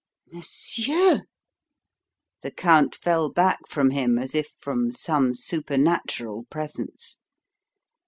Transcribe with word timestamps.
"Monsieur!" 0.31 1.21
The 2.41 2.49
Count 2.49 2.95
fell 2.95 3.29
back 3.29 3.67
from 3.67 3.91
him 3.91 4.17
as 4.17 4.33
if 4.33 4.47
from 4.59 4.91
some 4.91 5.35
supernatural 5.35 6.47
presence. 6.49 7.19